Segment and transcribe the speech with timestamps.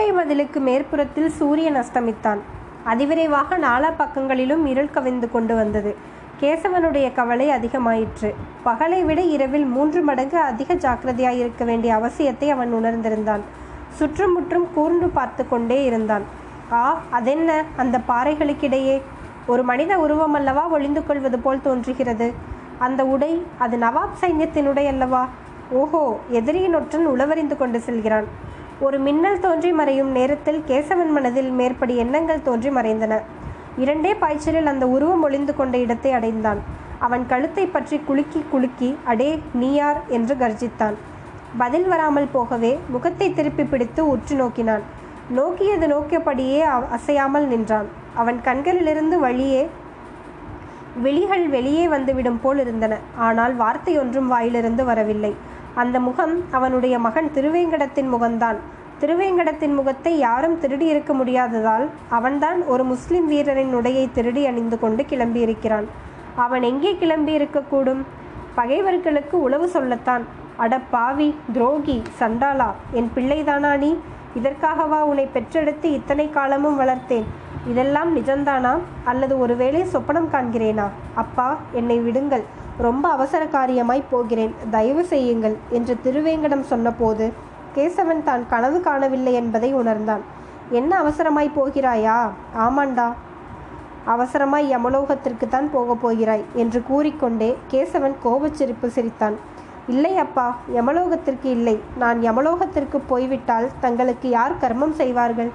[0.00, 2.38] கோட்டை மதிலுக்கு மேற்புறத்தில் சூரியன் அஸ்தமித்தான்.
[2.86, 5.90] அதிவிரைவாக நாலா பக்கங்களிலும் இருள் கவிந்து கொண்டு வந்தது.
[6.40, 8.30] கேசவனுடைய கவலை அதிகமாயிற்று.
[8.64, 13.44] பகலை விட இரவில் மூன்று மடங்கு அதிக ஜாக்கிரதையாயிருக்க வேண்டிய அவசியத்தை அவன் உணர்ந்திருந்தான்.
[13.98, 16.22] சுற்றுமுற்றும் கூர்ந்து பார்த்து கொண்டே இருந்தான்.
[16.72, 17.64] ஆ அதென்ன?
[17.76, 19.00] அந்த பாறைகளுக்கிடையே
[19.46, 22.32] ஒரு மனித உருவம் அல்லவா ஒளிந்து கொள்வது போல் தோன்றுகிறது?
[22.78, 25.28] அந்த உடை அது நவாப் சைன்யத்தின் உடை அல்லவா
[25.70, 28.48] ஓஹோ எதிரியின் ஒற்றன் உளவறிந்து கொண்டு செல்கிறான்.
[28.86, 33.14] ஒரு மின்னல் தோன்றி மறையும் நேரத்தில் கேசவன் மனதில் மேற்படி எண்ணங்கள் தோன்றி மறைந்தன.
[33.82, 36.60] இரண்டே பாய்ச்சலில் அந்த உருவம் ஒளிந்து கொண்ட இடத்தை அடைந்தான்.
[37.06, 39.28] அவன் கழுத்தை பற்றி குலுக்கி குலுக்கி அடே
[39.62, 40.96] நீயார் என்று கர்ஜித்தான்.
[41.62, 44.86] பதில் வராமல் போகவே முகத்தை திருப்பி பிடித்து உற்று நோக்கினான்.
[45.38, 46.60] நோக்கியது நோக்கியபடியே
[46.98, 47.88] அசையாமல் நின்றான்.
[48.22, 49.62] அவன் கண்களிலிருந்து வழியே
[51.04, 52.94] விழிகள் வெளியே வந்துவிடும் போல் இருந்தன.
[53.28, 55.34] ஆனால் வார்த்தை ஒன்றும் வாயிலிருந்து வரவில்லை.
[55.74, 58.56] அந்த முகம் அவனுடைய மகன் திருவேங்கடத்தின் முகம்தான்.
[59.00, 65.84] திருவேங்கடத்தின் முகத்தை யாரும் திருடி இருக்க முடியாததால் அவன்தான் ஒரு முஸ்லிம் வீரரின் உடையை திருடி அணிந்து கொண்டு கிளம்பியிருக்கிறான்.
[66.34, 68.02] அவன் எங்கே கிளம்பி இருக்கக்கூடும்
[68.54, 70.24] பகைவர்களுக்கு உளவு சொல்லத்தான்.
[70.56, 73.96] அட பாவி துரோகி சண்டாலா என் பிள்ளைதானா நீ?
[74.34, 77.24] இதற்காகவா உன்னை பெற்றெடுத்து இத்தனை காலமும் வளர்த்தேன்?
[77.66, 78.78] இதெல்லாம் நிஜம்தானா?
[79.04, 80.84] அல்லது ஒருவேளை சொப்பனம் காண்கிறேனா?
[81.14, 82.44] அப்பா என்னை விடுங்கள்.
[82.86, 84.52] ரொம்ப அவசர காரியமாய் போகிறேன்.
[84.74, 87.24] தயவு செய்யுங்கள் என்று திருவேங்கடம் சொன்னபோது
[87.74, 90.22] கேசவன் தான் கனவு காணவில்லை என்பதை உணர்ந்தான்.
[90.78, 92.18] என்ன அவசரமாய் போகிறாயா?
[92.66, 93.08] ஆமாண்டா.
[94.14, 99.36] அவசரமாய் யமலோகத்திற்கு தான் போகப் போகிறாய் என்று கூறிக்கொண்டே கேசவன் கோபச்சிரிப்பு சிரித்தான்.
[99.94, 101.76] இல்லை அப்பா யமலோகத்திற்கு இல்லை.
[102.02, 105.52] நான் யமலோகத்திற்கு போய்விட்டால் தங்களுக்கு யார் கர்மம் செய்வார்கள்?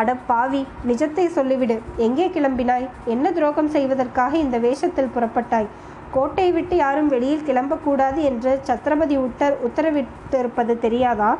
[0.00, 1.76] அட பாவி நிஜத்தை சொல்லிவிடு.
[2.06, 2.86] எங்கே கிளம்பினாய்?
[3.14, 5.68] என்ன துரோகம் செய்வதற்காக இந்த வேஷத்தில் புறப்பட்டாய்?
[6.10, 11.36] கோட்டை விட்டு யாரும் வெளியில் கிளம்பக்கூடாது என்று சத்ரபதி உத்தர் உத்தரவிட்டிருப்பது தெரியாதா?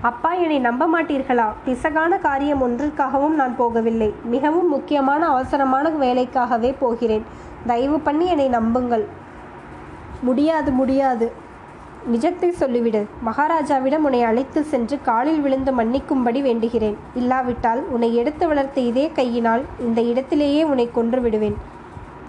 [0.00, 1.46] அப்பா என்னை நம்ப மாட்டீர்களா?
[1.66, 4.12] பிசகான காரியம் ஒன்றிற்காகவும் நான் போகவில்லை.
[4.24, 7.24] மிகவும் முக்கியமான அவசரமான வேலைக்காகவே போகிறேன்.
[7.66, 9.06] தயவு பண்ணி என்னை நம்புங்கள்.
[10.22, 11.32] முடியாது முடியாது.
[12.12, 13.06] நிஜத்தை சொல்லிவிடு.
[13.26, 16.96] மகாராஜாவிடம் உன்னை அழைத்து சென்று காலில் விழுந்து மன்னிக்கும்படி வேண்டுகிறேன்.
[17.14, 21.78] இல்லாவிட்டால் உன்னை எடுத்து வளர்த்த இதே கையினால் இந்த இடத்திலேயே உன்னை கொன்று விடுவேன்.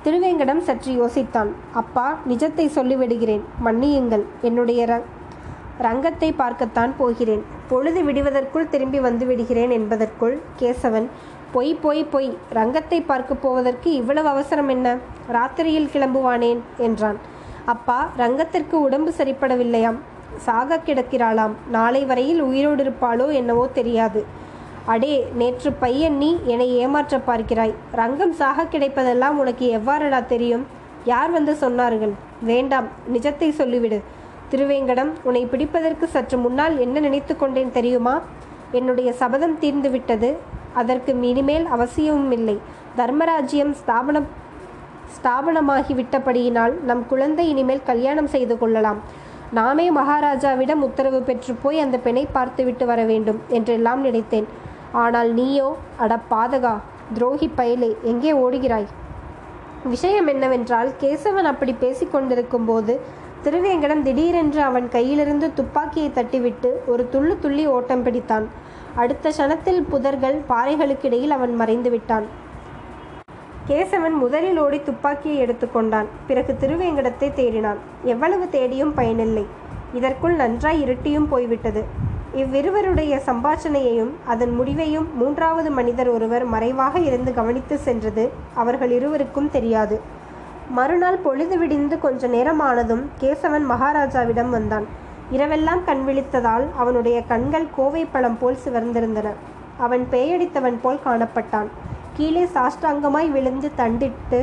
[0.06, 1.50] திருவேங்கடம் சற்று யோசித்தான்.
[1.72, 3.44] அப்பா நிஜத்தை சொல்லிவிடுகிறேன்.
[3.66, 4.24] மன்னியுங்கள்.
[4.42, 5.02] என்னுடைய ர
[5.78, 7.44] ரங்கத்தை பார்க்கத்தான் போகிறேன்.
[7.70, 11.08] பொழுது விடுவதற்குள் திரும்பி வந்து விடுகிறேன் என்பதற்குள் கேசவன்
[11.52, 12.38] பொய் பொய் பொய்.
[12.50, 14.98] ரங்கத்தை பார்க்க போவதற்கு இவ்வளவு அவசரம் என்ன?
[15.32, 17.20] ராத்திரியில் கிளம்புவானேன் என்றான்.
[17.66, 20.00] அப்பா ரங்கத்திற்கு உடம்பு சரிப்படவில்லையாம்.
[20.38, 21.56] சாக கிடக்கிறாளாம்.
[21.70, 24.22] நாளை வரையில் உயிரோடு இருப்பாளோ என்னவோ தெரியாது.
[24.86, 27.74] அடே நேற்று பையன் நீ என்னை ஏமாற்ற பார்க்கிறாய்.
[27.96, 30.66] ரங்கம் சாக கிடைப்பதெல்லாம் உனக்கு எவ்வாறடா தெரியும்?
[31.04, 32.14] யார் வந்து சொன்னார்கள்?
[32.44, 34.02] வேண்டாம் நிஜத்தை சொல்லிவிடு.
[34.52, 38.22] திருவேங்கடம் உன்னை பிடிப்பதற்கு சற்று முன்னால் என்ன நினைத்து கொண்டேன் தெரியுமா?
[38.72, 40.38] என்னுடைய சபதம் தீர்ந்து விட்டது.
[40.74, 42.60] அதற்கு இனிமேல் அவசியமும் இல்லை.
[42.98, 44.28] தர்மராஜ்யம் ஸ்தாபனம்
[45.16, 49.02] ஸ்தாபனமாகி விட்டபடியினால் நம் குழந்தை இனிமேல் கல்யாணம் செய்து கொள்ளலாம்.
[49.52, 54.48] நாமே மகாராஜாவிடம் உத்தரவு பெற்று போய் அந்த பெண்ணை பார்த்துவிட்டு வர வேண்டும் என்றெல்லாம் நினைத்தேன்.
[54.92, 56.80] ஆனால் நீயோ அட பாதகா
[57.14, 58.88] துரோகி பயலே எங்கே ஓடுகிறாய்?
[59.84, 63.00] விஷயம் என்னவென்றால் கேசவன் அப்படி பேசிக்கொண்டிருக்கும் போது
[63.44, 68.46] திருவேங்கடம் திடீரென்று அவன் கையிலிருந்து துப்பாக்கியை தட்டிவிட்டு ஒரு துள்ளு துள்ளி ஓட்டம் பிடித்தான்.
[68.96, 72.26] அடுத்த க்ஷணத்தில் புதர்கள் பாறைகளுக்கிடையில் அவன் மறைந்து விட்டான்.
[73.68, 77.78] கேசவன் முதலில் ஓடி துப்பாக்கியை எடுத்துக்கொண்டான் பிறகு திருவேங்கடத்தை தேடினான்.
[78.04, 79.46] எவ்வளவு தேடியும் பயனில்லை.
[79.94, 81.84] இதற்குள் நன்றாய் இருட்டியும் போய்விட்டது.
[82.40, 90.00] இவ்விருவருடைய சம்பாஷணையையும் அதன் முடிவையும் மூன்றாவது மனிதர் ஒருவர் மறைவாக இருந்து கவனித்து சென்றது அவர்கள் இருவருக்கும் தெரியாது.
[90.70, 94.86] மறுநாள் பொழுது விடிந்து கொஞ்ச நேரமானதும் கேசவன் மகாராஜாவிடம் வந்தான்.
[95.32, 99.28] இரவெல்லாம் கண் விழித்ததால் அவனுடைய கண்கள் கோவை பழம் போல் சிவர்ந்திருந்தன.
[99.78, 101.70] அவன் பேயடித்தவன் போல் காணப்பட்டான்.
[102.14, 104.42] கீழே சாஷ்டாங்கமாய் விழுந்து தண்டிட்டு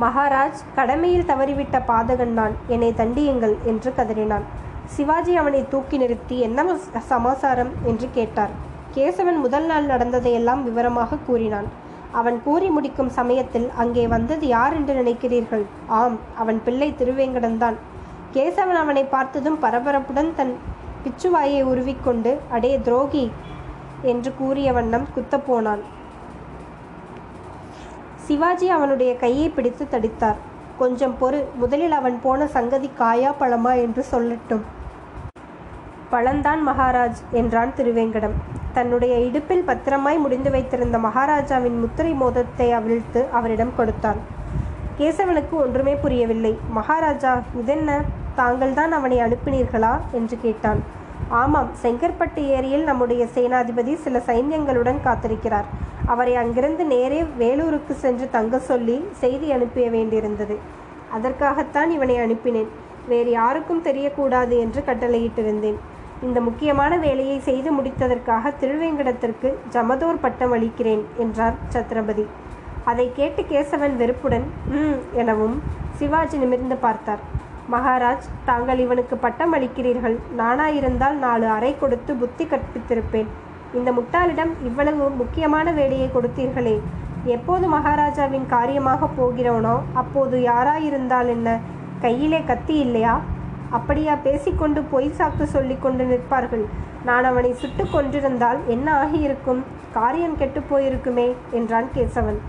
[0.00, 2.56] மகாராஜ் கடமையில் தவறிவிட்ட பாதகன் நான்.
[2.66, 4.46] என்னை தண்டியுங்கள் என்று கதறினான்.
[4.94, 6.76] சிவாஜி அவனை தூக்கி நிறுத்தி என்ன
[7.12, 8.52] சமாசாரம் என்று கேட்டார்.
[8.94, 11.68] கேசவன் முதல் நாள் நடந்ததையெல்லாம் விவரமாக கூறினான்.
[12.20, 15.64] அவன் கூறி முடிக்கும் சமயத்தில் அங்கே வந்தது யார் என்று நினைக்கிறீர்கள்?
[15.98, 17.76] ஆம் அவன் பிள்ளை திருவேங்கடன்தான்
[18.34, 20.52] கேசவன் அவனை பார்த்ததும் பரபரப்புடன் தன்
[21.04, 23.24] பிச்சுவாயை உருவிக்கொண்டு அடே துரோகி
[24.12, 25.84] என்று கூறிய வண்ணம் குத்தப்போனான்
[28.26, 30.38] சிவாஜி அவனுடைய கையை பிடித்து தடித்தார்.
[30.78, 33.72] கொஞ்சம் பொறு முதலில் அவன் போன சங்கதி காயா பழமா?
[33.84, 34.62] என்று சொல்லட்டும்.
[36.10, 38.32] பழந்தான் மகாராஜ் என்றான் திருவேங்கடம்.
[38.72, 44.16] தன்னுடைய இடுப்பில் பத்திரமாய் முடிந்து வைத்திருந்த மகாராஜாவின் முத்திரை மோதத்தை அவிழ்த்து அவரிடம் கொடுத்தான்.
[44.98, 46.58] கேசவனுக்கு ஒன்றுமே புரியவில்லை.
[46.70, 48.02] மகாராஜா இதென்ன?
[48.34, 49.98] தாங்கள்தான் அவனை அனுப்பினீர்களா?
[50.12, 50.82] என்று கேட்டான்.
[51.28, 55.64] ஆமாம் செங்கற்பட்டு ஏரியில் நம்முடைய சேனாதிபதி சில சைன்யங்களுடன் காத்திருக்கிறார்.
[56.06, 60.56] அவரை அங்கிருந்து நேரே வேலூருக்கு சென்று தங்க சொல்லி செய்தி அனுப்பிய வேண்டியிருந்தது.
[61.10, 62.66] அதற்காகத்தான் இவனை அனுப்பினேன்.
[63.08, 65.76] வேறு யாருக்கும் தெரியக்கூடாது என்று கட்டளையிட்டிருந்தேன்.
[66.26, 72.24] இந்த முக்கியமான வேலையை செய்து முடித்ததற்காக திருவேங்கடத்திற்கு ஜமதோர் பட்டம் அளிக்கிறேன் என்றார் சத்ரபதி.
[72.84, 74.46] அதை கேட்டு கேசவன் வெறுப்புடன்
[74.78, 75.56] ம் எனவும்
[75.98, 77.22] சிவாஜி நிமிர்ந்து பார்த்தார்.
[77.72, 80.16] மகாராஜ் தாங்கள் இவனுக்கு பட்டம் அளிக்கிறீர்கள்.
[80.36, 83.28] நானாயிருந்தால் நாலு அறை கொடுத்து புத்தி கற்பித்திருப்பேன்.
[83.78, 86.76] இந்த முட்டாளிடம் இவ்வளவு முக்கியமான வேலையை கொடுத்தீர்களே.
[87.36, 91.48] எப்போது மகாராஜாவின் காரியமாக போகிறவனோ அப்போது யாராயிருந்தால் என்ன?
[92.00, 93.14] கையிலே கத்தி இல்லையா?
[93.76, 96.64] அப்படியா பேசிக்கொண்டு பொய் சாக்கு சொல்லிக் கொண்டு நிற்பார்கள்.
[97.04, 99.60] நான் அவனை சுட்டு கொன்றிருந்தால் என்ன ஆகியிருக்கும்?
[99.92, 102.40] காரியம் கெட்டு போயிருக்குமே என்றான் கேசவன்.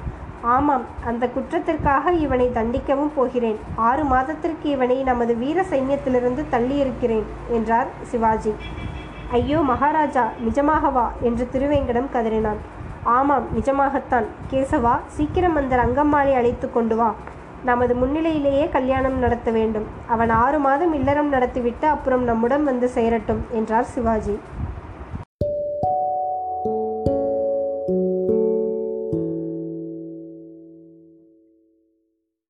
[0.56, 3.60] ஆமாம் அந்த குற்றத்திற்காக இவனை தண்டிக்கவும் போகிறேன்.
[3.76, 8.54] ஆறு மாதத்திற்கு இவனை நமது வீர சைன்யத்திலிருந்து தள்ளியிருக்கிறேன் என்றார் சிவாஜி.
[9.32, 12.62] ஐயோ மகாராஜா நிஜமாகவா என்று திருவேங்கடம் கதறினான்.
[13.18, 14.28] ஆமாம் நிஜமாகத்தான்.
[14.52, 17.12] கேசவா சீக்கிரம் அந்த ரங்கம்மாளை அழைத்து கொண்டு வா
[17.64, 19.88] நமது முன்னிலையிலேயே கல்யாணம் நடத்த வேண்டும்.
[20.08, 24.36] அவன் ஆறு மாதம் இல்லறம் நடத்திவிட்டு அப்புறம் நம்முடன் வந்து சேரட்டும் என்றார் சிவாஜி.